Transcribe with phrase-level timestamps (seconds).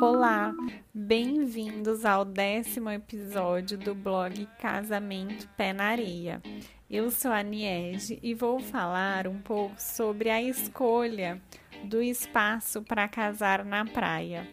[0.00, 0.54] Olá,
[0.94, 6.40] bem-vindos ao décimo episódio do blog Casamento Pé na Areia.
[6.88, 11.42] Eu sou a Niege e vou falar um pouco sobre a escolha
[11.82, 14.48] do espaço para casar na praia,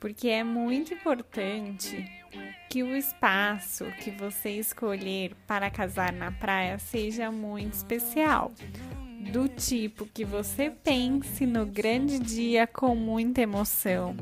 [0.00, 2.04] porque é muito importante
[2.68, 8.50] que o espaço que você escolher para casar na praia seja muito especial
[9.32, 14.14] do tipo que você pense no grande dia com muita emoção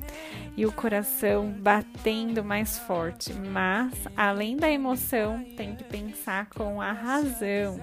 [0.57, 6.93] e o coração batendo mais forte, mas além da emoção, tem que pensar com a
[6.93, 7.81] razão.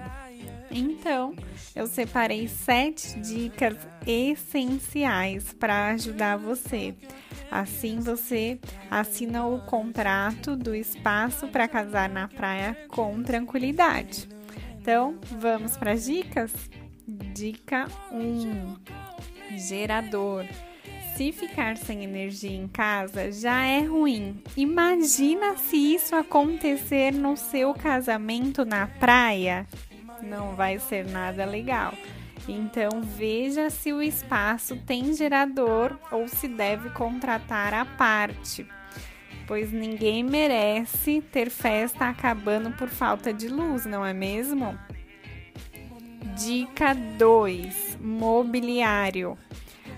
[0.70, 1.34] Então,
[1.76, 3.76] eu separei sete dicas
[4.06, 6.94] essenciais para ajudar você.
[7.50, 8.58] Assim, você
[8.90, 14.28] assina o contrato do espaço para casar na praia com tranquilidade.
[14.80, 16.52] Então, vamos para as dicas?
[17.10, 18.76] Dica 1:
[19.56, 20.44] Gerador.
[21.16, 24.42] Se ficar sem energia em casa já é ruim.
[24.54, 29.66] Imagina se isso acontecer no seu casamento na praia.
[30.22, 31.94] Não vai ser nada legal.
[32.46, 38.66] Então veja se o espaço tem gerador ou se deve contratar à parte,
[39.46, 44.78] pois ninguém merece ter festa acabando por falta de luz, não é mesmo?
[46.18, 49.38] Dica 2: Mobiliário.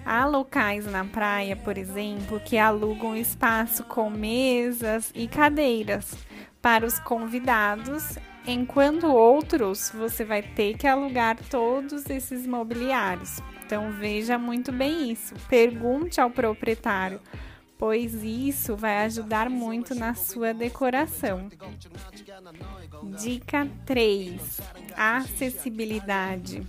[0.05, 6.15] Há locais na praia, por exemplo, que alugam espaço com mesas e cadeiras
[6.61, 13.41] para os convidados, enquanto outros você vai ter que alugar todos esses mobiliários.
[13.65, 15.35] Então veja muito bem isso.
[15.49, 17.21] Pergunte ao proprietário
[17.81, 21.49] pois isso vai ajudar muito na sua decoração.
[23.19, 24.61] Dica 3:
[24.95, 26.63] Acessibilidade.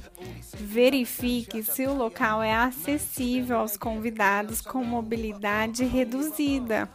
[0.53, 6.89] Verifique se o local é acessível aos convidados com mobilidade reduzida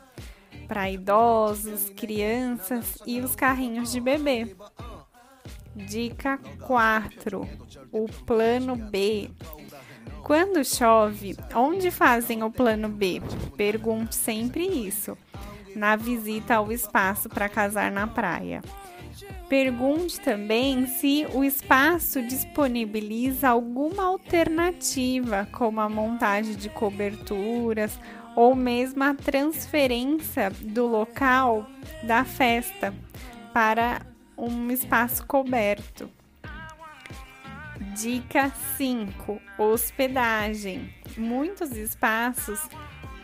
[0.67, 4.57] para idosos, crianças e os carrinhos de bebê.
[5.75, 7.47] Dica 4:
[7.93, 9.31] O plano B.
[10.27, 13.23] Quando chove, onde fazem o plano B?
[13.57, 15.17] Pergunte sempre isso.
[15.73, 18.61] Na visita ao espaço para casar na praia.
[19.49, 27.97] Pergunte também se o espaço disponibiliza alguma alternativa, como a montagem de coberturas
[28.35, 31.71] ou mesmo a transferência do local
[32.03, 32.93] da festa
[33.55, 34.01] para
[34.37, 36.16] um espaço coberto.
[37.79, 40.95] Dica 5: hospedagem.
[41.17, 42.61] Muitos espaços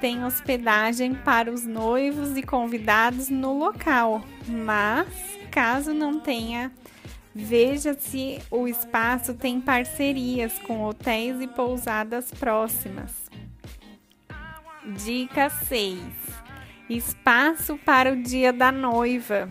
[0.01, 5.09] têm hospedagem para os noivos e convidados no local, mas
[5.51, 6.71] caso não tenha,
[7.35, 13.11] veja se o espaço tem parcerias com hotéis e pousadas próximas.
[15.03, 15.99] Dica 6:
[16.91, 19.49] espaço para o dia da noiva.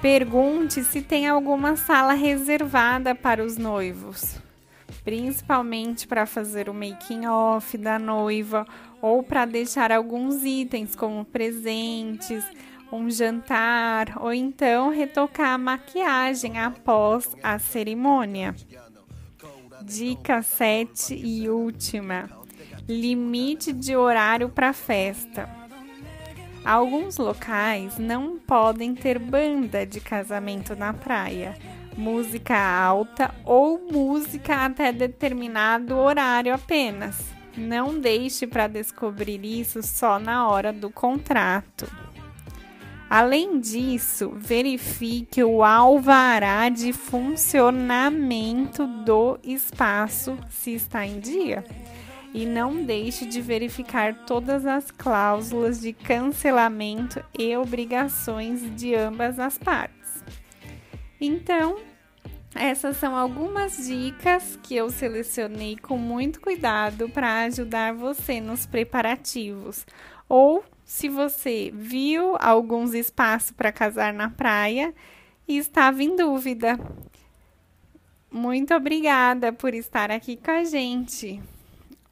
[0.00, 4.36] Pergunte se tem alguma sala reservada para os noivos,
[5.04, 8.66] principalmente para fazer o making off da noiva
[9.02, 12.42] ou para deixar alguns itens como presentes,
[12.90, 18.54] um jantar ou então retocar a maquiagem após a cerimônia.
[19.82, 22.30] Dica 7 e última:
[22.88, 25.59] limite de horário para festa.
[26.64, 31.56] Alguns locais não podem ter banda de casamento na praia,
[31.96, 37.16] música alta ou música até determinado horário apenas.
[37.56, 41.90] Não deixe para descobrir isso só na hora do contrato.
[43.08, 51.64] Além disso, verifique o alvará de funcionamento do espaço se está em dia
[52.32, 59.58] e não deixe de verificar todas as cláusulas de cancelamento e obrigações de ambas as
[59.58, 60.24] partes.
[61.20, 61.78] Então,
[62.54, 69.86] essas são algumas dicas que eu selecionei com muito cuidado para ajudar você nos preparativos.
[70.28, 74.94] Ou se você viu alguns espaços para casar na praia
[75.46, 76.78] e estava em dúvida.
[78.30, 81.40] Muito obrigada por estar aqui com a gente.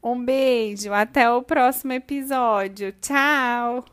[0.02, 2.92] Um beijo, até o próximo episódio.
[3.00, 3.84] Tchau!